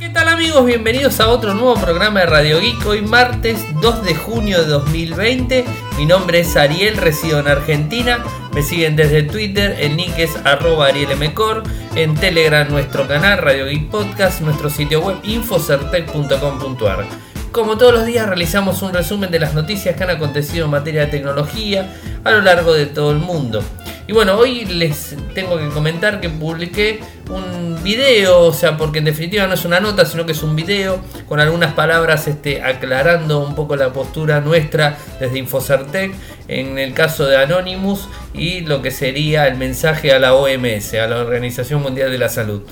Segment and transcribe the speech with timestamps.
[0.00, 0.64] ¿Qué tal amigos?
[0.64, 2.86] Bienvenidos a otro nuevo programa de Radio Geek.
[2.86, 5.66] Hoy martes 2 de junio de 2020.
[5.98, 8.24] Mi nombre es Ariel, resido en Argentina.
[8.54, 11.64] Me siguen desde Twitter, en nick es arroba arielmcor,
[11.96, 17.04] en Telegram nuestro canal Radio Geek Podcast, nuestro sitio web infocertec.com.ar.
[17.52, 21.02] Como todos los días realizamos un resumen de las noticias que han acontecido en materia
[21.02, 21.94] de tecnología
[22.24, 23.62] a lo largo de todo el mundo.
[24.10, 26.98] Y bueno, hoy les tengo que comentar que publiqué
[27.28, 30.56] un video, o sea, porque en definitiva no es una nota, sino que es un
[30.56, 36.10] video con algunas palabras este, aclarando un poco la postura nuestra desde Infocertec
[36.48, 41.06] en el caso de Anonymous y lo que sería el mensaje a la OMS, a
[41.06, 42.62] la Organización Mundial de la Salud.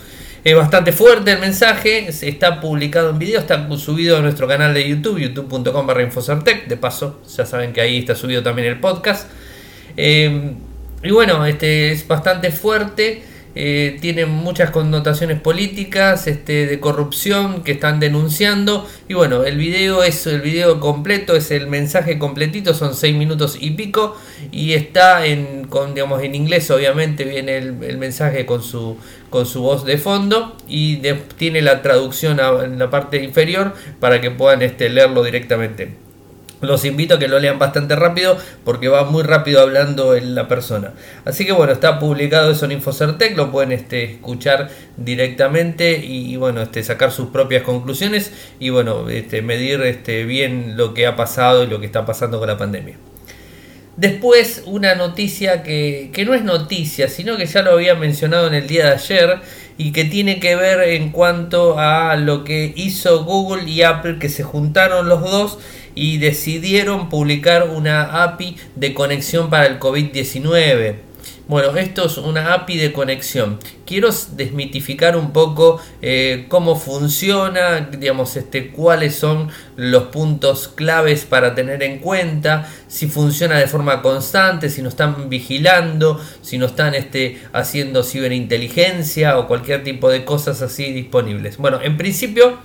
[0.42, 4.88] Es bastante fuerte el mensaje, está publicado en video, está subido a nuestro canal de
[4.88, 9.30] YouTube, youtube.com barra Infocertec, de paso, ya saben que ahí está subido también el podcast.
[9.96, 10.54] Eh,
[11.02, 13.22] y bueno, este es bastante fuerte.
[13.54, 18.86] Eh, tiene muchas connotaciones políticas, este, de corrupción que están denunciando.
[19.08, 23.56] Y bueno, el video es el video completo, es el mensaje completito, son 6 minutos
[23.60, 24.16] y pico.
[24.52, 28.96] Y está en, con, digamos, en inglés, obviamente, viene el, mensaje con su,
[29.30, 30.56] con su voz de fondo.
[30.68, 30.98] Y
[31.36, 36.07] tiene la traducción en la parte inferior para que puedan este, leerlo directamente.
[36.60, 40.48] Los invito a que lo lean bastante rápido porque va muy rápido hablando en la
[40.48, 40.92] persona.
[41.24, 46.62] Así que bueno, está publicado eso en Infocertec, lo pueden este, escuchar directamente y, bueno,
[46.62, 51.62] este, sacar sus propias conclusiones y bueno, este, medir este, bien lo que ha pasado
[51.62, 52.96] y lo que está pasando con la pandemia.
[53.96, 58.54] Después una noticia que, que no es noticia, sino que ya lo había mencionado en
[58.54, 59.40] el día de ayer
[59.76, 64.28] y que tiene que ver en cuanto a lo que hizo Google y Apple que
[64.28, 65.58] se juntaron los dos
[65.98, 70.94] y decidieron publicar una API de conexión para el COVID-19.
[71.48, 73.58] Bueno, esto es una API de conexión.
[73.84, 81.56] Quiero desmitificar un poco eh, cómo funciona, digamos, este, cuáles son los puntos claves para
[81.56, 86.94] tener en cuenta, si funciona de forma constante, si no están vigilando, si no están
[86.94, 91.56] este, haciendo ciberinteligencia o cualquier tipo de cosas así disponibles.
[91.56, 92.58] Bueno, en principio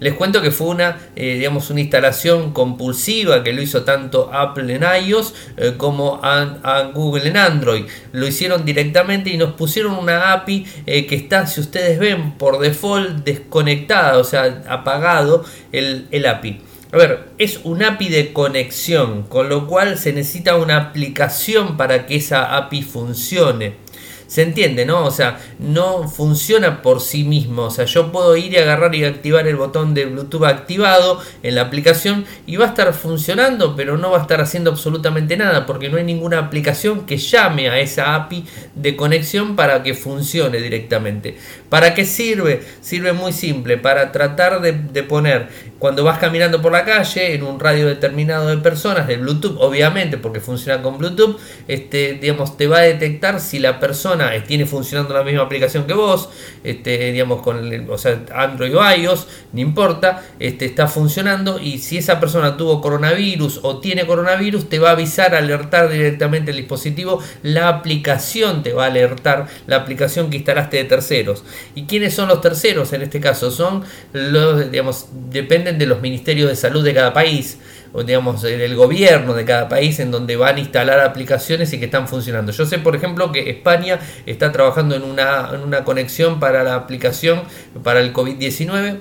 [0.00, 4.74] les cuento que fue una, eh, digamos, una instalación compulsiva que lo hizo tanto Apple
[4.74, 7.84] en iOS eh, como a, Google en Android.
[8.12, 12.58] Lo hicieron directamente y nos pusieron una API eh, que está, si ustedes ven, por
[12.58, 16.62] default desconectada, o sea, apagado el, el API.
[16.92, 22.06] A ver, es un API de conexión, con lo cual se necesita una aplicación para
[22.06, 23.89] que esa API funcione
[24.30, 25.04] se entiende, ¿no?
[25.04, 27.62] O sea, no funciona por sí mismo.
[27.64, 31.56] O sea, yo puedo ir y agarrar y activar el botón de Bluetooth activado en
[31.56, 35.66] la aplicación y va a estar funcionando, pero no va a estar haciendo absolutamente nada
[35.66, 38.44] porque no hay ninguna aplicación que llame a esa API
[38.76, 41.36] de conexión para que funcione directamente.
[41.68, 42.62] ¿Para qué sirve?
[42.80, 45.48] Sirve muy simple, para tratar de, de poner
[45.80, 50.18] cuando vas caminando por la calle en un radio determinado de personas, de Bluetooth, obviamente,
[50.18, 55.14] porque funciona con Bluetooth, este, digamos, te va a detectar si la persona tiene funcionando
[55.14, 56.28] la misma aplicación que vos,
[56.64, 61.78] este, digamos, con el, o sea, Android o iOS, no importa, este, está funcionando y
[61.78, 66.58] si esa persona tuvo coronavirus o tiene coronavirus, te va a avisar, alertar directamente el
[66.58, 71.44] dispositivo, la aplicación te va a alertar, la aplicación que instalaste de terceros.
[71.74, 73.50] ¿Y quiénes son los terceros en este caso?
[73.50, 77.58] Son los, digamos, depende de los ministerios de salud de cada país,
[78.04, 82.08] digamos, del gobierno de cada país en donde van a instalar aplicaciones y que están
[82.08, 82.52] funcionando.
[82.52, 86.74] Yo sé, por ejemplo, que España está trabajando en una, en una conexión para la
[86.74, 87.42] aplicación
[87.82, 89.00] para el COVID-19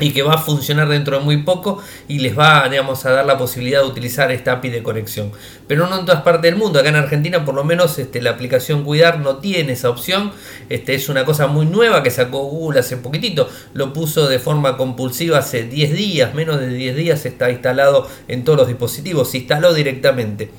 [0.00, 3.26] y que va a funcionar dentro de muy poco y les va digamos, a dar
[3.26, 5.32] la posibilidad de utilizar esta API de conexión.
[5.66, 8.30] Pero no en todas partes del mundo, acá en Argentina por lo menos este, la
[8.30, 10.32] aplicación Cuidar no tiene esa opción,
[10.68, 14.76] este, es una cosa muy nueva que sacó Google hace poquitito, lo puso de forma
[14.76, 19.38] compulsiva hace 10 días, menos de 10 días está instalado en todos los dispositivos, se
[19.38, 20.50] instaló directamente.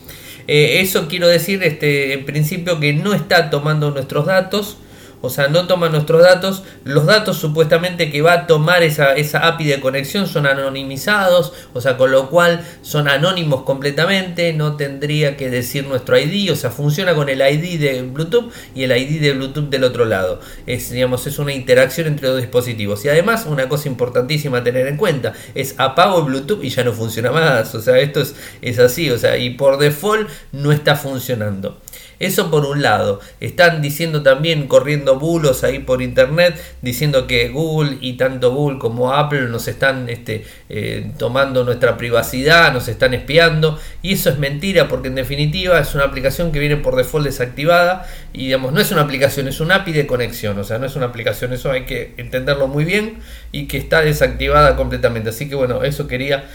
[0.47, 4.77] Eh, eso quiero decir este, en principio que no está tomando nuestros datos,
[5.21, 6.63] o sea, no toma nuestros datos.
[6.83, 11.81] Los datos supuestamente que va a tomar esa, esa API de conexión son anonimizados, o
[11.81, 16.69] sea, con lo cual son anónimos completamente, no tendría que decir nuestro ID, o sea,
[16.69, 20.39] funciona con el ID de Bluetooth y el ID de Bluetooth del otro lado.
[20.65, 23.03] Es, digamos, es una interacción entre dos dispositivos.
[23.05, 26.93] Y además, una cosa importantísima a tener en cuenta, es apago Bluetooth y ya no
[26.93, 27.75] funciona más.
[27.75, 31.77] O sea, esto es, es así, o sea, y por default no está funcionando.
[32.19, 33.21] Eso por un lado.
[33.39, 39.13] Están diciendo también, corriendo bulos ahí por internet, diciendo que Google y tanto Google como
[39.13, 43.79] Apple nos están este, eh, tomando nuestra privacidad, nos están espiando.
[44.01, 48.05] Y eso es mentira porque en definitiva es una aplicación que viene por default desactivada
[48.33, 50.59] y digamos, no es una aplicación, es un API de conexión.
[50.59, 53.19] O sea, no es una aplicación, eso hay que entenderlo muy bien
[53.51, 55.29] y que está desactivada completamente.
[55.29, 56.49] Así que bueno, eso quería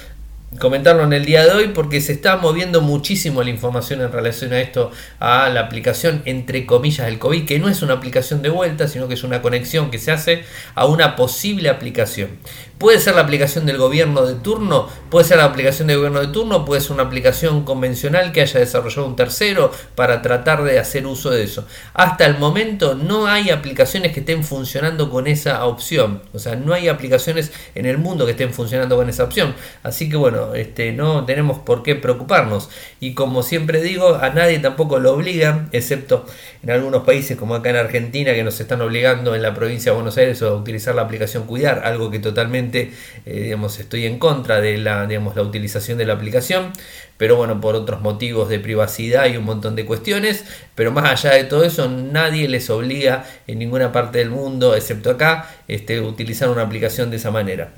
[0.58, 4.52] comentarlo en el día de hoy porque se está moviendo muchísimo la información en relación
[4.52, 8.50] a esto, a la aplicación entre comillas del COVID, que no es una aplicación de
[8.50, 12.38] vuelta, sino que es una conexión que se hace a una posible aplicación.
[12.78, 16.26] Puede ser la aplicación del gobierno de turno, puede ser la aplicación del gobierno de
[16.26, 21.06] turno, puede ser una aplicación convencional que haya desarrollado un tercero para tratar de hacer
[21.06, 21.66] uso de eso.
[21.94, 26.22] Hasta el momento no hay aplicaciones que estén funcionando con esa opción.
[26.32, 29.54] O sea, no hay aplicaciones en el mundo que estén funcionando con esa opción.
[29.82, 32.68] Así que bueno, este, no tenemos por qué preocuparnos.
[33.00, 36.26] Y como siempre digo, a nadie tampoco lo obligan, excepto
[36.62, 39.96] en algunos países como acá en Argentina que nos están obligando en la provincia de
[39.96, 42.92] Buenos Aires a utilizar la aplicación Cuidar, algo que totalmente
[43.26, 46.72] eh, digamos, estoy en contra de la, digamos, la utilización de la aplicación,
[47.16, 50.44] pero bueno, por otros motivos de privacidad y un montón de cuestiones,
[50.74, 55.10] pero más allá de todo eso, nadie les obliga en ninguna parte del mundo, excepto
[55.10, 57.72] acá, este, utilizar una aplicación de esa manera.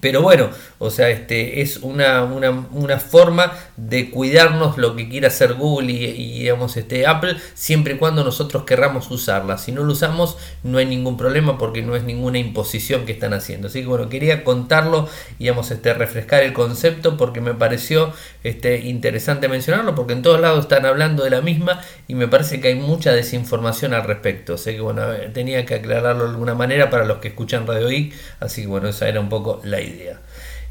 [0.00, 5.54] Pero bueno, o sea, este es una, una, forma de cuidarnos lo que quiera hacer
[5.54, 9.58] Google y, digamos este Apple, siempre y cuando nosotros querramos usarla.
[9.58, 13.32] Si no lo usamos, no hay ningún problema porque no es ninguna imposición que están
[13.32, 13.68] haciendo.
[13.68, 15.08] Así que bueno, quería contarlo
[15.38, 18.12] digamos, este, refrescar el concepto porque me pareció
[18.44, 22.60] este, interesante mencionarlo, porque en todos lados están hablando de la misma y me parece
[22.60, 24.54] que hay mucha desinformación al respecto.
[24.54, 25.02] Así que bueno,
[25.32, 28.12] tenía que aclararlo de alguna manera para los que escuchan Radio I.
[28.40, 30.20] Así que bueno, esa era un poco la idea.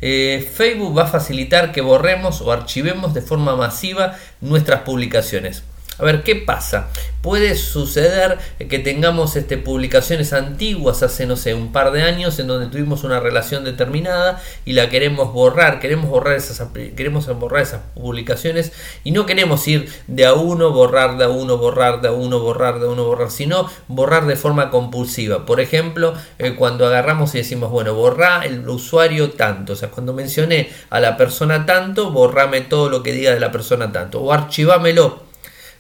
[0.02, 5.64] Eh, Facebook va a facilitar que borremos o archivemos de forma masiva nuestras publicaciones.
[6.00, 6.90] A ver, ¿qué pasa?
[7.22, 8.38] Puede suceder
[8.70, 13.04] que tengamos este, publicaciones antiguas hace, no sé, un par de años en donde tuvimos
[13.04, 18.74] una relación determinada y la queremos borrar, queremos borrar esas, queremos borrar esas publicaciones
[19.04, 22.40] y no queremos ir de a uno, borrar de a uno, borrar de a uno,
[22.42, 25.48] borrar de a uno, borrar, sino borrar de forma compulsiva.
[25.48, 30.14] Por ejemplo, eh, cuando agarramos y decimos, bueno, borra el usuario tanto, o sea, cuando
[30.14, 34.32] mencioné a la persona tanto, borrame todo lo que diga de la persona tanto, o
[34.32, 35.27] archivámelo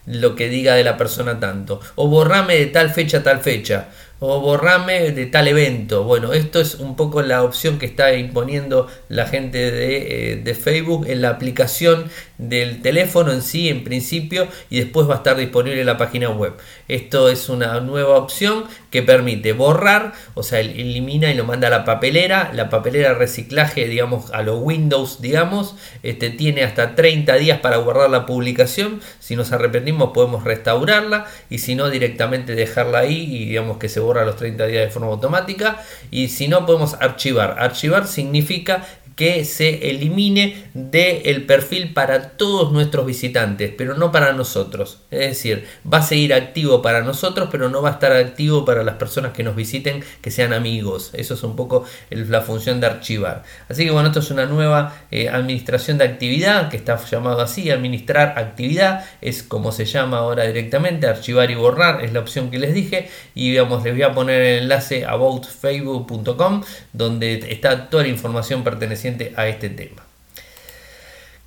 [0.07, 1.80] lo que diga de la persona tanto.
[1.95, 3.89] O borrame de tal fecha a tal fecha
[4.19, 6.04] o borrame de tal evento.
[6.04, 11.06] Bueno, esto es un poco la opción que está imponiendo la gente de, eh, Facebook
[11.07, 15.81] en la aplicación del teléfono en sí, en principio, y después va a estar disponible
[15.81, 16.54] en la página web.
[16.88, 18.65] Esto es una nueva opción
[18.98, 22.50] que permite borrar, o sea, elimina y lo manda a la papelera.
[22.56, 28.10] La papelera reciclaje, digamos, a los Windows, digamos, este, tiene hasta 30 días para guardar
[28.10, 29.00] la publicación.
[29.20, 34.00] Si nos arrepentimos podemos restaurarla y si no directamente dejarla ahí y digamos que se
[34.00, 35.80] borra los 30 días de forma automática
[36.10, 37.58] y si no podemos archivar.
[37.60, 38.84] Archivar significa
[39.18, 45.00] que se elimine del perfil para todos nuestros visitantes, pero no para nosotros.
[45.10, 48.84] Es decir, va a seguir activo para nosotros, pero no va a estar activo para
[48.84, 51.10] las personas que nos visiten, que sean amigos.
[51.14, 53.42] Eso es un poco la función de archivar.
[53.68, 57.72] Así que bueno, esto es una nueva eh, administración de actividad, que está llamado así,
[57.72, 62.60] administrar actividad, es como se llama ahora directamente, archivar y borrar, es la opción que
[62.60, 63.10] les dije.
[63.34, 69.06] Y digamos, les voy a poner el enlace aboutfacebook.com, donde está toda la información perteneciente
[69.36, 70.07] a este tema.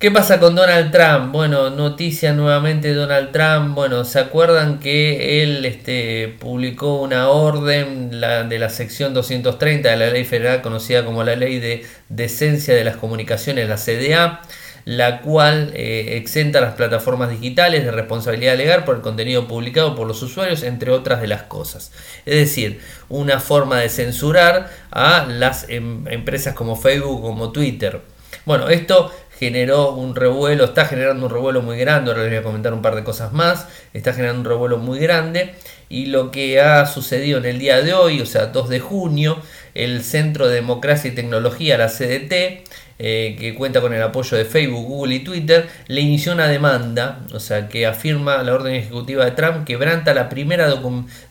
[0.01, 1.31] ¿Qué pasa con Donald Trump?
[1.31, 3.75] Bueno, noticia nuevamente Donald Trump.
[3.75, 10.09] Bueno, ¿se acuerdan que él este, publicó una orden de la sección 230 de la
[10.09, 14.41] ley federal conocida como la ley de decencia de las comunicaciones, la CDA?
[14.85, 19.95] La cual eh, exenta a las plataformas digitales de responsabilidad legal por el contenido publicado
[19.95, 21.91] por los usuarios, entre otras de las cosas.
[22.25, 28.01] Es decir, una forma de censurar a las em, empresas como Facebook, como Twitter.
[28.45, 29.11] Bueno, esto
[29.41, 32.83] generó un revuelo, está generando un revuelo muy grande, ahora les voy a comentar un
[32.83, 35.55] par de cosas más, está generando un revuelo muy grande
[35.89, 39.39] y lo que ha sucedido en el día de hoy, o sea, 2 de junio,
[39.73, 42.63] el Centro de Democracia y Tecnología, la CDT,
[43.03, 47.25] eh, que cuenta con el apoyo de Facebook, Google y Twitter, le inició una demanda,
[47.33, 50.67] o sea, que afirma la orden ejecutiva de Trump quebranta la primera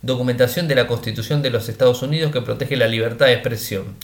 [0.03, 3.97] documentación de la Constitución de los Estados Unidos que protege la libertad de expresión.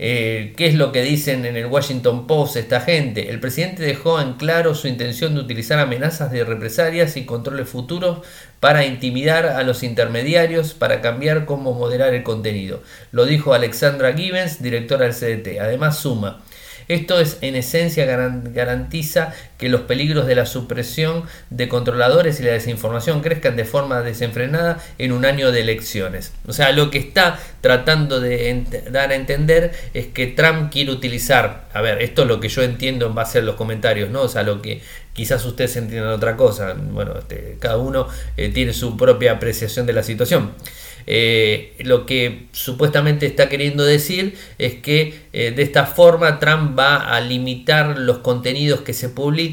[0.00, 3.30] Eh, ¿Qué es lo que dicen en el Washington Post esta gente?
[3.30, 8.24] El presidente dejó en claro su intención de utilizar amenazas de represalias y controles futuros
[8.60, 12.82] para intimidar a los intermediarios, para cambiar cómo moderar el contenido.
[13.10, 15.60] Lo dijo Alexandra Gibbons, directora del CDT.
[15.60, 16.42] Además, suma.
[16.86, 22.52] Esto es en esencia garantiza que los peligros de la supresión de controladores y la
[22.52, 26.32] desinformación crezcan de forma desenfrenada en un año de elecciones.
[26.46, 31.68] O sea, lo que está tratando de dar a entender es que Trump quiere utilizar,
[31.74, 34.22] a ver, esto es lo que yo entiendo en base a los comentarios, ¿no?
[34.22, 34.80] O sea, lo que
[35.12, 39.92] quizás ustedes entiendan otra cosa, bueno, este, cada uno eh, tiene su propia apreciación de
[39.92, 40.52] la situación.
[41.10, 46.96] Eh, lo que supuestamente está queriendo decir es que eh, de esta forma Trump va
[46.96, 49.47] a limitar los contenidos que se publican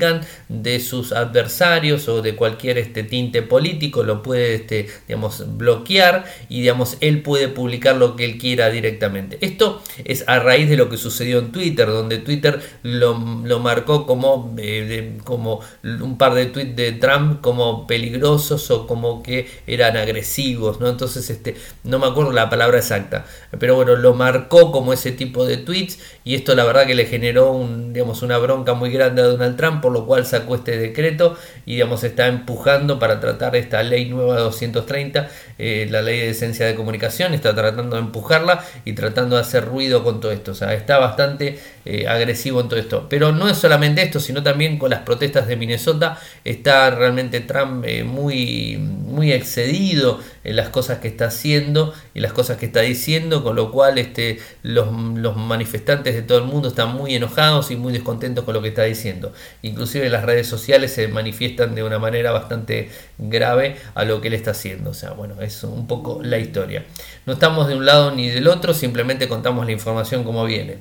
[0.49, 6.61] de sus adversarios o de cualquier este, tinte político, lo puede este, digamos, bloquear y
[6.61, 9.37] digamos, él puede publicar lo que él quiera directamente.
[9.41, 14.53] Esto es a raíz de lo que sucedió en Twitter, donde Twitter lo, marcó como,
[14.57, 20.79] eh, como un par de tweets de Trump como peligrosos o como que eran agresivos,
[20.79, 20.87] ¿no?
[20.89, 23.25] Entonces, este, no me acuerdo la palabra exacta,
[23.59, 27.05] pero bueno, lo marcó como ese tipo de tweets y esto la verdad que le
[27.05, 30.80] generó un, digamos, una bronca muy grande a Donald Trump, por lo cual sacó este
[30.80, 31.38] decreto
[31.68, 36.65] y digamos, está empujando para tratar esta ley nueva 230, eh, la ley de esencia
[36.65, 40.55] de comunicación, está tratando de empujarla y tratando de hacer ruido con todo esto, o
[40.55, 43.07] sea, está bastante eh, agresivo en todo esto.
[43.09, 47.85] Pero no es solamente esto, sino también con las protestas de Minnesota, está realmente Trump
[47.85, 52.81] eh, muy, muy excedido en las cosas que está haciendo y las cosas que está
[52.81, 57.71] diciendo, con lo cual este, los, los, manifestantes de todo el mundo están muy enojados
[57.71, 59.33] y muy descontentos con lo que está diciendo.
[59.62, 64.33] Inclusive las redes sociales se manifiestan de una manera bastante grave a lo que él
[64.33, 64.91] está haciendo.
[64.91, 66.85] O sea, bueno, es un poco la historia.
[67.25, 70.79] No estamos de un lado ni del otro, simplemente contamos la información como viene.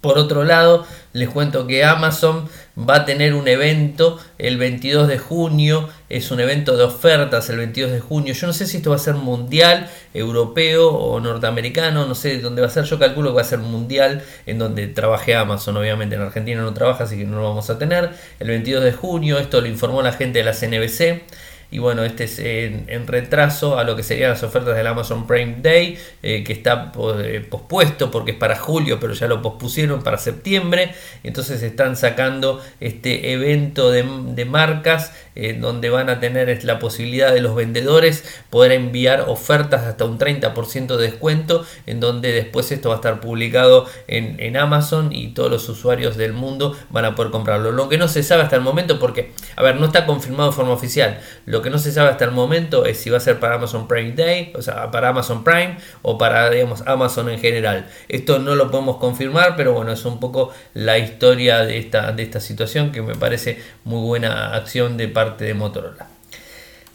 [0.00, 2.48] Por otro lado, les cuento que Amazon
[2.78, 7.58] va a tener un evento el 22 de junio, es un evento de ofertas el
[7.58, 8.32] 22 de junio.
[8.32, 12.62] Yo no sé si esto va a ser mundial, europeo o norteamericano, no sé dónde
[12.62, 12.84] va a ser.
[12.84, 15.76] Yo calculo que va a ser mundial, en donde trabaje Amazon.
[15.76, 18.10] Obviamente en Argentina no trabaja, así que no lo vamos a tener.
[18.38, 21.24] El 22 de junio, esto lo informó la gente de la CNBC
[21.72, 25.56] y bueno, este es en, retraso a lo que serían las ofertas del Amazon Prime
[25.62, 30.18] Day, eh, que está eh, pospuesto porque es para julio, pero ya lo pospusieron para
[30.18, 30.94] septiembre.
[31.22, 37.40] Entonces están sacando este evento de, marcas eh, donde van a tener la posibilidad de
[37.40, 42.96] los vendedores poder enviar ofertas hasta un 30% de descuento, en donde después esto va
[42.96, 47.30] a estar publicado en, en Amazon y todos los usuarios del mundo van a poder
[47.30, 47.70] comprarlo.
[47.70, 50.56] Lo que no se sabe hasta el momento, porque, a ver, no está confirmado de
[50.56, 51.20] forma oficial.
[51.60, 53.86] Lo que no se sabe hasta el momento es si va a ser para Amazon
[53.86, 57.86] Prime Day, o sea, para Amazon Prime o para, digamos, Amazon en general.
[58.08, 62.22] Esto no lo podemos confirmar, pero bueno, es un poco la historia de esta, de
[62.22, 66.08] esta situación que me parece muy buena acción de parte de Motorola.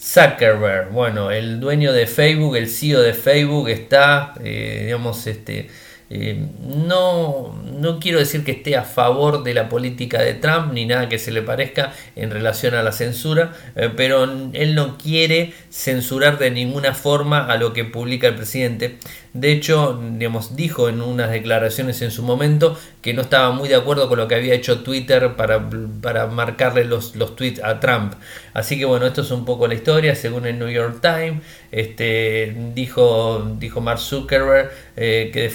[0.02, 5.70] Zuckerberg, bueno, el dueño de Facebook, el CEO de Facebook está, eh, digamos, este
[6.10, 10.86] eh, no, no quiero decir que esté a favor de la política de Trump ni
[10.86, 15.54] nada que se le parezca en relación a la censura, eh, pero él no quiere
[15.72, 18.98] censurar de ninguna forma a lo que publica el presidente.
[19.36, 23.76] De hecho, digamos, dijo en unas declaraciones en su momento que no estaba muy de
[23.76, 25.70] acuerdo con lo que había hecho Twitter para,
[26.02, 28.14] para marcarle los, los tweets a Trump.
[28.54, 30.16] Así que bueno, esto es un poco la historia.
[30.16, 35.52] Según el New York Times, este, dijo, dijo Mark Zuckerberg eh, que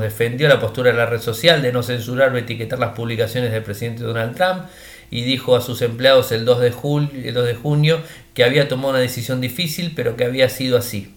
[0.00, 3.64] defendió la postura de la red social de no censurar o etiquetar las publicaciones del
[3.64, 4.66] presidente Donald Trump
[5.10, 8.00] y dijo a sus empleados el 2 de, julio, el 2 de junio
[8.34, 11.12] que había tomado una decisión difícil, pero que había sido así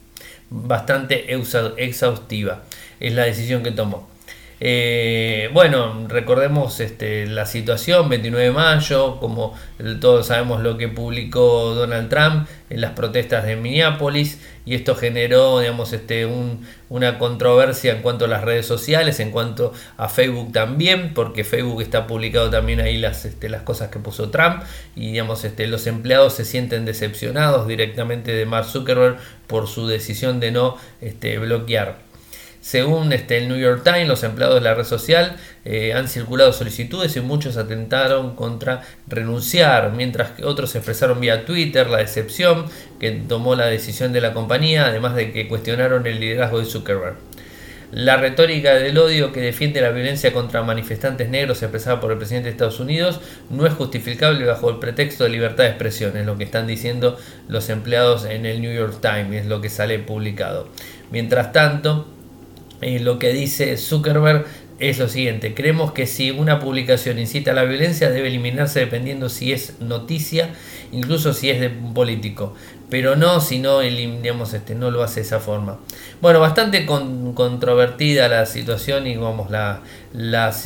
[0.49, 2.63] bastante exhaustiva.
[2.99, 4.14] Es la decisión que tomó.
[4.61, 9.53] Eh, bueno, recordemos este, la situación, 29 de mayo, como
[9.99, 15.59] todos sabemos lo que publicó Donald Trump en las protestas de Minneapolis y esto generó,
[15.59, 16.27] digamos, este,
[16.89, 21.81] una controversia en cuanto a las redes sociales, en cuanto a Facebook también, porque Facebook
[21.81, 24.63] está publicado también ahí las, este, cosas que puso Trump
[24.95, 30.51] y, digamos, los empleados se sienten decepcionados directamente de Mark Zuckerberg por su decisión de
[30.51, 30.77] no
[31.41, 32.04] bloquear.
[32.65, 36.51] Según este, el New York Times, los empleados de la red social eh, han circulado
[36.51, 42.65] solicitudes y muchos atentaron contra renunciar, mientras que otros expresaron vía Twitter la decepción
[42.99, 47.17] que tomó la decisión de la compañía, además de que cuestionaron el liderazgo de Zuckerberg.
[47.91, 52.45] La retórica del odio que defiende la violencia contra manifestantes negros expresada por el presidente
[52.45, 56.35] de Estados Unidos no es justificable bajo el pretexto de libertad de expresión, es lo
[56.35, 60.67] que están diciendo los empleados en el New York Times, es lo que sale publicado.
[61.11, 62.14] Mientras tanto,
[62.81, 64.45] lo que dice Zuckerberg
[64.79, 69.29] es lo siguiente, creemos que si una publicación incita a la violencia debe eliminarse dependiendo
[69.29, 70.49] si es noticia,
[70.91, 72.53] incluso si es de un político,
[72.89, 75.79] pero no si no, digamos, este, no lo hace de esa forma.
[76.21, 79.81] Bueno, bastante controvertida la situación y vamos, la,
[80.13, 80.65] las,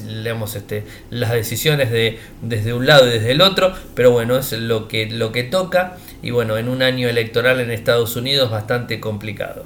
[0.55, 4.87] este, las decisiones de, desde un lado y desde el otro, pero bueno, es lo
[4.87, 9.65] que, lo que toca y bueno, en un año electoral en Estados Unidos bastante complicado.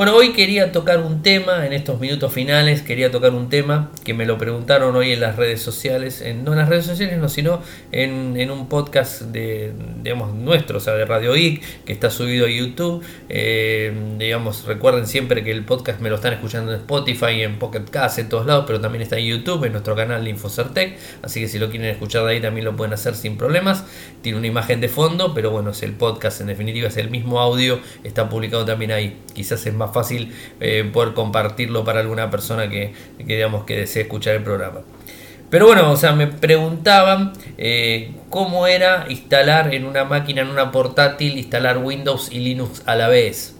[0.00, 4.14] Bueno, hoy quería tocar un tema, en estos minutos finales, quería tocar un tema que
[4.14, 7.28] me lo preguntaron hoy en las redes sociales, en, no en las redes sociales, no,
[7.28, 7.60] sino
[7.92, 12.48] en, un podcast de, digamos, nuestro, o sea, de Radio Geek, que está subido a
[12.48, 13.04] YouTube.
[13.28, 17.84] Eh, digamos, recuerden siempre que el podcast me lo están escuchando en Spotify, en Pocket
[17.90, 21.42] Cast, en todos lados, pero también está en YouTube, en nuestro canal de Infocertec, así
[21.42, 23.84] que si lo quieren escuchar de ahí también lo pueden hacer sin problemas.
[24.22, 27.38] Tiene una imagen de fondo, pero bueno, es el podcast, en definitiva es el mismo
[27.38, 29.20] audio, está publicado también ahí.
[29.34, 34.36] Quizás es más fácil eh, poder compartirlo para alguna persona que, digamos, que desee escuchar
[34.36, 34.80] el programa.
[35.50, 40.70] Pero bueno, o sea, me preguntaban eh, cómo era instalar en una máquina, en una
[40.70, 43.56] portátil, instalar Windows y Linux a la vez.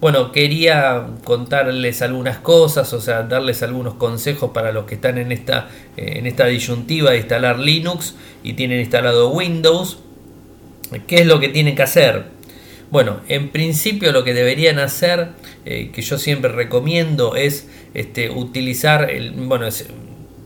[0.00, 5.32] Bueno, quería contarles algunas cosas, o sea, darles algunos consejos para los que están en
[5.32, 8.14] esta, eh, en esta disyuntiva de instalar Linux
[8.44, 9.98] y tienen instalado Windows.
[11.06, 12.39] ¿Qué es lo que tienen que hacer?
[12.90, 15.28] Bueno, en principio lo que deberían hacer,
[15.64, 19.68] eh, que yo siempre recomiendo, es este, utilizar, bueno,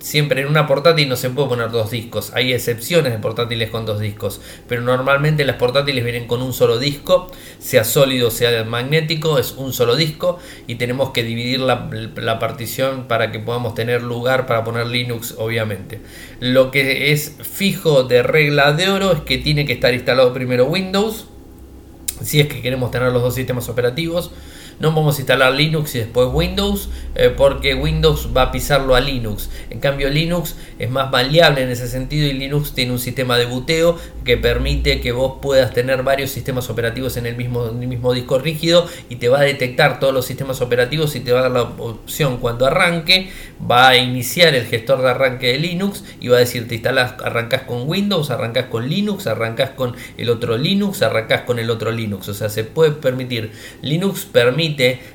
[0.04, 2.32] siempre en una portátil no se puede poner dos discos.
[2.34, 6.78] Hay excepciones de portátiles con dos discos, pero normalmente las portátiles vienen con un solo
[6.78, 12.38] disco, sea sólido, sea magnético, es un solo disco y tenemos que dividir la, la,
[12.38, 16.00] partición para que podamos tener lugar para poner Linux, obviamente.
[16.40, 20.66] Lo que es fijo de regla de oro es que tiene que estar instalado primero
[20.66, 21.28] Windows
[22.22, 24.30] si es que queremos tener los dos sistemas operativos
[24.80, 29.00] no vamos a instalar Linux y después Windows eh, porque Windows va a pisarlo a
[29.00, 29.50] Linux.
[29.70, 33.46] En cambio Linux es más maleable en ese sentido y Linux tiene un sistema de
[33.46, 38.38] buteo que permite que vos puedas tener varios sistemas operativos en el mismo, mismo disco
[38.38, 41.52] rígido y te va a detectar todos los sistemas operativos y te va a dar
[41.52, 43.30] la opción cuando arranque,
[43.70, 47.14] va a iniciar el gestor de arranque de Linux y va a decir te instalas,
[47.22, 51.92] arrancas con Windows, arrancas con Linux, arrancas con el otro Linux, arrancas con el otro
[51.92, 52.28] Linux.
[52.28, 53.52] O sea, se puede permitir.
[53.82, 54.63] Linux permite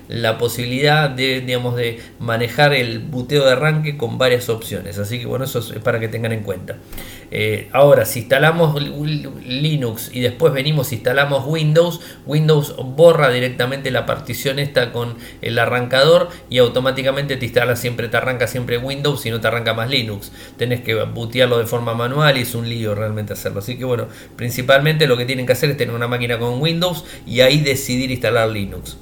[0.07, 4.97] la posibilidad de, digamos, de manejar el buteo de arranque con varias opciones.
[4.97, 6.77] Así que bueno, eso es para que tengan en cuenta.
[7.31, 14.57] Eh, ahora, si instalamos Linux y después venimos instalamos Windows, Windows borra directamente la partición
[14.57, 19.39] esta con el arrancador y automáticamente te instala siempre, te arranca siempre Windows y no
[19.39, 20.31] te arranca más Linux.
[20.57, 23.59] Tenés que bootearlo de forma manual y es un lío realmente hacerlo.
[23.59, 27.03] Así que bueno, principalmente lo que tienen que hacer es tener una máquina con Windows
[27.27, 28.97] y ahí decidir instalar Linux.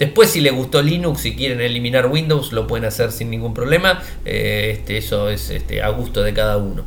[0.00, 4.02] Después, si les gustó Linux y quieren eliminar Windows, lo pueden hacer sin ningún problema.
[4.24, 6.84] Eh, este, eso es este, a gusto de cada uno.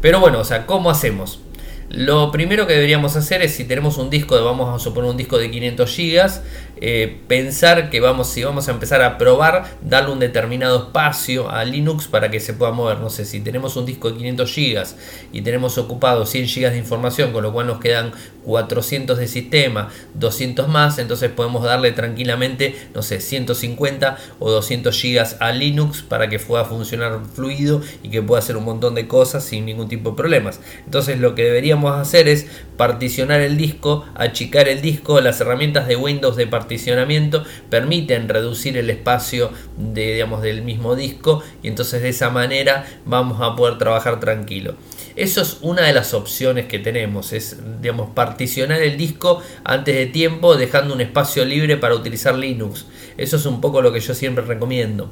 [0.00, 1.40] Pero bueno, o sea, ¿cómo hacemos?
[1.88, 5.38] Lo primero que deberíamos hacer es si tenemos un disco, vamos a suponer un disco
[5.38, 6.30] de 500 GB,
[6.78, 11.64] eh, pensar que vamos, si vamos a empezar a probar, darle un determinado espacio a
[11.64, 12.98] Linux para que se pueda mover.
[12.98, 14.84] No sé, si tenemos un disco de 500 GB
[15.32, 18.12] y tenemos ocupado 100 GB de información, con lo cual nos quedan
[18.44, 25.36] 400 de sistema, 200 más, entonces podemos darle tranquilamente, no sé, 150 o 200 GB
[25.38, 29.44] a Linux para que pueda funcionar fluido y que pueda hacer un montón de cosas
[29.44, 30.60] sin ningún tipo de problemas.
[30.84, 35.96] Entonces lo que deberíamos hacer es particionar el disco, achicar el disco, las herramientas de
[35.96, 42.10] Windows de particionamiento permiten reducir el espacio de, digamos, del mismo disco y entonces de
[42.10, 44.74] esa manera vamos a poder trabajar tranquilo.
[45.16, 50.06] Eso es una de las opciones que tenemos, es digamos, particionar el disco antes de
[50.06, 52.84] tiempo dejando un espacio libre para utilizar Linux.
[53.16, 55.10] Eso es un poco lo que yo siempre recomiendo.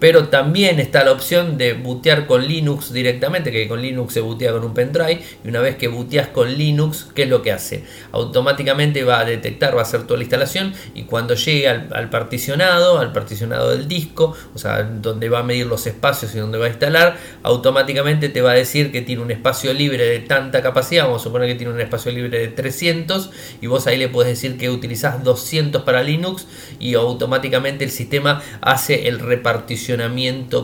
[0.00, 4.52] Pero también está la opción de bootear con Linux directamente, que con Linux se bootea
[4.52, 5.20] con un pendrive.
[5.44, 7.84] Y una vez que booteas con Linux, ¿qué es lo que hace?
[8.12, 12.98] Automáticamente va a detectar, va a hacer toda la instalación y cuando llegue al, particionado,
[12.98, 16.66] al particionado del disco, o sea, donde va a medir los espacios y donde va
[16.66, 21.04] a instalar, automáticamente te va a decir que tiene un espacio libre de tanta capacidad,
[21.04, 24.30] vamos a suponer que tiene un espacio libre de 300 y vos ahí le puedes
[24.30, 26.46] decir que utilizás 200 para Linux
[26.80, 29.18] y automáticamente el sistema hace el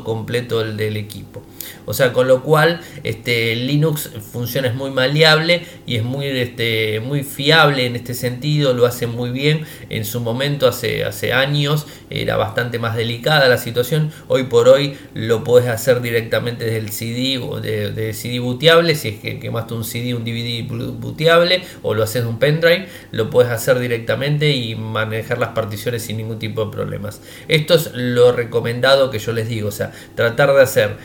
[0.05, 1.43] completo del, del equipo.
[1.87, 7.01] O sea, con lo cual este, Linux funciona es muy maleable y es muy, este,
[7.01, 9.65] muy fiable en este sentido, lo hace muy bien.
[9.89, 14.13] En su momento, hace, hace años, era bastante más delicada la situación.
[14.29, 19.09] Hoy por hoy lo puedes hacer directamente desde el CD o de CD booteable, si
[19.09, 23.31] es que quemaste un CD, un DVD booteable o lo haces de un pendrive, lo
[23.31, 27.21] puedes hacer directamente y manejar las particiones sin ningún tipo de problemas.
[27.49, 30.97] Esto es lo recomendado que yo les digo, o sea, tratar de hacer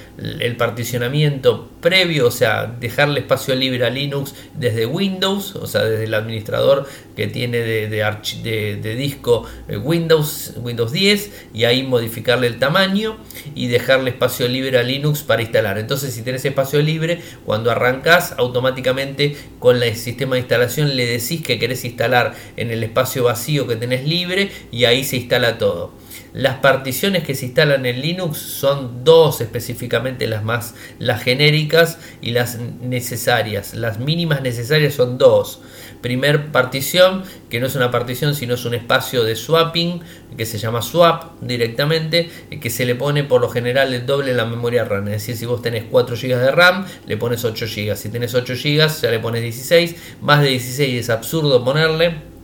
[0.45, 6.05] el particionamiento previo, o sea, dejarle espacio libre a Linux desde Windows, o sea, desde
[6.05, 12.59] el administrador que tiene de, de, disco eh, Windows, Windows 10 y ahí modificarle el
[12.59, 13.17] tamaño
[13.53, 15.77] y dejarle espacio libre a Linux para instalar.
[15.77, 21.41] Entonces, si tenés espacio libre, cuando arrancas automáticamente con el sistema de instalación le decís
[21.41, 26.04] que querés instalar en el espacio vacío que tenés libre y ahí se instala todo.
[26.35, 32.31] Las particiones que se instalan en Linux son dos específicamente las más las genéricas y
[32.31, 33.73] las necesarias.
[33.73, 35.61] Las mínimas necesarias son dos.
[36.01, 40.01] Primer partición, que no es una partición, sino es un espacio de swapping,
[40.35, 44.37] que se llama swap directamente, que se le pone por lo general el doble en
[44.37, 45.07] la memoria RAM.
[45.07, 47.95] Es decir, si vos tenés 4 GB de RAM, le pones 8 GB.
[47.95, 49.95] Si tenés 8 GB, ya le pones 16.
[50.19, 52.35] Más de 16 es absurdo ponerle.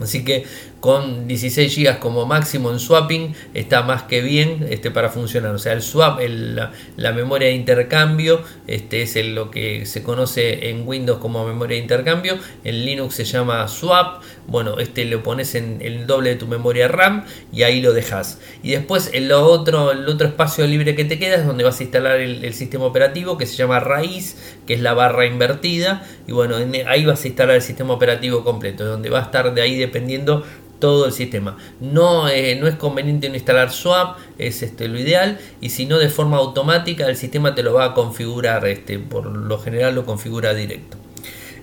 [0.00, 0.44] Así que
[0.80, 5.54] con 16 GB como máximo en swapping está más que bien este, para funcionar.
[5.54, 10.88] O sea, el swap, la, memoria de intercambio, este es lo que se conoce en
[10.88, 12.38] Windows como memoria de intercambio.
[12.64, 14.22] En Linux se llama swap.
[14.46, 18.40] Bueno, este lo pones en el doble de tu memoria RAM y ahí lo dejas.
[18.62, 21.82] Y después el otro, el otro espacio libre que te queda es donde vas a
[21.82, 26.06] instalar el, sistema operativo que se llama raíz, que es la barra invertida.
[26.26, 29.62] Y bueno, ahí vas a instalar el sistema operativo completo, donde va a estar de
[29.62, 30.44] ahí dependiendo
[30.80, 31.56] todo el sistema.
[31.80, 35.98] No, eh, no es conveniente no instalar swap, es este, lo ideal, y si no
[35.98, 40.04] de forma automática el sistema te lo va a configurar, este, por lo general lo
[40.04, 40.96] configura directo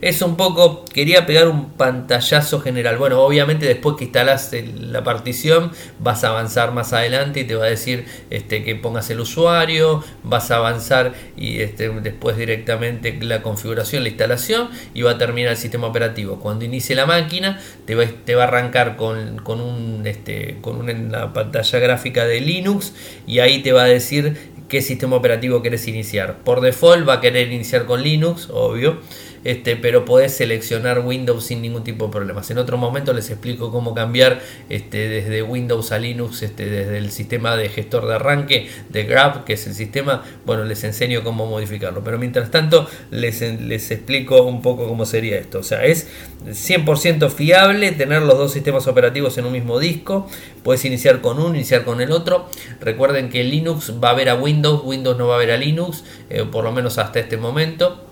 [0.02, 2.98] es un poco, quería pegar un pantallazo general.
[2.98, 7.66] Bueno, obviamente después que instalas la partición vas a avanzar más adelante y te va
[7.66, 13.42] a decir este, que pongas el usuario, vas a avanzar y este, después directamente la
[13.42, 16.40] configuración, la instalación y va a terminar el sistema operativo.
[16.40, 22.26] Cuando inicie la máquina te va, a arrancar con, un, este, con una pantalla gráfica
[22.26, 22.94] de Linux
[23.26, 26.40] y ahí te va a decir qué sistema operativo quieres iniciar.
[26.44, 29.00] Por default va a querer iniciar con Linux, obvio
[29.48, 32.52] este, pero podés seleccionar Windows sin ningún tipo de problemas.
[32.52, 37.12] En otro momento les explico cómo cambiar este, desde Windows a Linux, este, desde el
[37.12, 41.46] sistema de gestor de arranque de Grab, que es el sistema, bueno, les enseño cómo
[41.46, 42.04] modificarlo.
[42.04, 45.60] Pero mientras tanto, les, les explico un poco cómo sería esto.
[45.60, 46.10] O sea, es
[46.46, 50.28] 100% fiable tener los dos sistemas operativos en un mismo disco.
[50.62, 52.50] Puedes iniciar con uno, iniciar con el otro.
[52.82, 56.04] Recuerden que Linux va a ver a Windows, Windows no va a ver a Linux,
[56.30, 58.07] eh, por lo menos hasta este momento.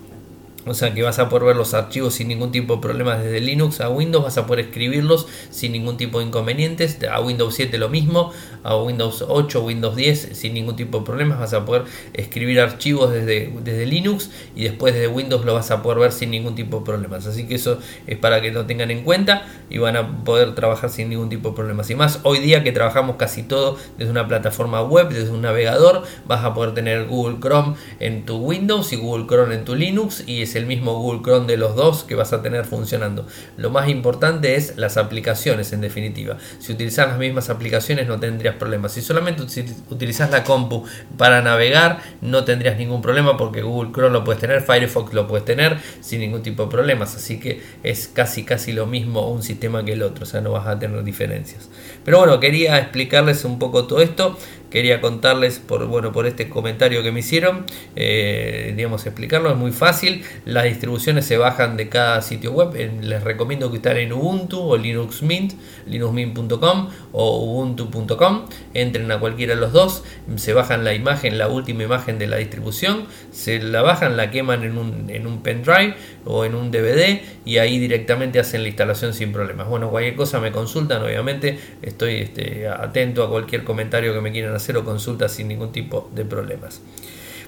[0.65, 3.39] O sea que vas a poder ver los archivos sin ningún tipo de problemas desde
[3.39, 6.97] Linux a Windows, vas a poder escribirlos sin ningún tipo de inconvenientes.
[7.09, 8.31] A Windows 7 lo mismo,
[8.63, 11.39] a Windows 8, Windows 10 sin ningún tipo de problemas.
[11.39, 15.83] Vas a poder escribir archivos desde, desde Linux y después desde Windows lo vas a
[15.83, 17.27] poder ver sin ningún tipo de problemas.
[17.27, 20.89] Así que eso es para que lo tengan en cuenta y van a poder trabajar
[20.89, 21.89] sin ningún tipo de problemas.
[21.91, 26.03] Y más hoy día que trabajamos casi todo desde una plataforma web, desde un navegador,
[26.25, 30.23] vas a poder tener Google Chrome en tu Windows y Google Chrome en tu Linux
[30.25, 33.27] y es el mismo Google Chrome de los dos que vas a tener funcionando.
[33.57, 36.37] Lo más importante es las aplicaciones en definitiva.
[36.59, 38.93] Si utilizas las mismas aplicaciones no tendrías problemas.
[38.93, 39.43] Si solamente
[39.89, 40.85] utilizas la compu
[41.17, 45.45] para navegar no tendrías ningún problema porque Google Chrome lo puedes tener, Firefox lo puedes
[45.45, 47.15] tener sin ningún tipo de problemas.
[47.15, 50.51] Así que es casi casi lo mismo un sistema que el otro, o sea, no
[50.51, 51.69] vas a tener diferencias.
[52.03, 54.37] Pero bueno, quería explicarles un poco todo esto
[54.75, 59.71] quería contarles por, bueno, por este comentario que me hicieron, eh, digamos, explicarlo, es muy
[59.71, 64.59] fácil, las distribuciones se bajan de cada sitio web, les recomiendo que estén en Ubuntu
[64.59, 65.53] o Linux Mint,
[65.87, 70.03] linuxmint.com o ubuntu.com, entren a cualquiera de los dos,
[70.35, 74.65] se bajan la imagen, la última imagen de la distribución, se la bajan, la queman
[74.65, 79.13] en un, en un pendrive o en un DVD y ahí directamente hacen la instalación
[79.13, 79.69] sin problemas.
[79.69, 81.57] Bueno, cualquier cosa me consultan, obviamente.
[81.81, 86.09] Estoy este, atento a cualquier comentario que me quieran hacer o consulta sin ningún tipo
[86.13, 86.81] de problemas.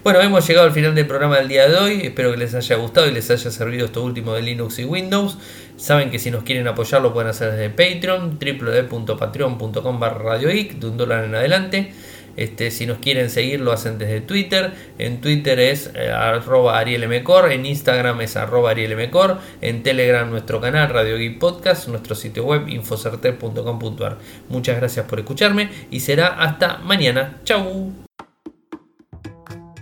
[0.03, 2.01] Bueno, hemos llegado al final del programa del día de hoy.
[2.03, 5.38] Espero que les haya gustado y les haya servido esto último de Linux y Windows.
[5.75, 10.97] Saben que si nos quieren apoyar lo pueden hacer desde Patreon, www.patreon.com barra de un
[10.97, 11.91] dólar en adelante.
[12.38, 14.73] Este, si nos quieren seguir lo hacen desde Twitter.
[14.97, 20.89] En Twitter es eh, arroba arielmcor, en Instagram es arroba arielmcor, en Telegram nuestro canal
[20.89, 24.17] Radio Geek Podcast, nuestro sitio web infocerter.com.ar.
[24.50, 27.41] Muchas gracias por escucharme y será hasta mañana.
[27.43, 27.91] Chau.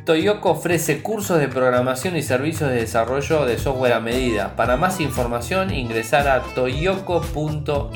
[0.06, 4.56] Toyoko ofrece cursos de programación y servicios de desarrollo de software a medida.
[4.56, 7.96] Para más información ingresar a toyoko.io.